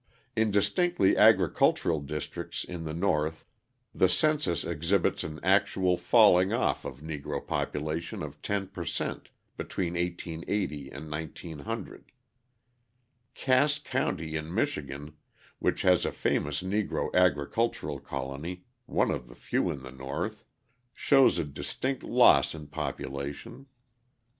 [0.35, 3.45] In distinctly agricultural districts in the North
[3.93, 9.29] the census exhibits an actual falling off of Negro population of 10 per cent.
[9.57, 12.05] between 1880 and 1900.
[13.35, 15.13] Cass County in Michigan,
[15.59, 20.43] which has a famous Negro agricultural colony one of the few in the North
[20.95, 23.67] shows a distinct loss in population.